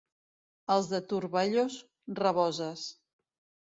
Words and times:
Els 0.77 0.89
de 0.95 1.03
Turballos, 1.13 1.79
raboses. 2.25 2.91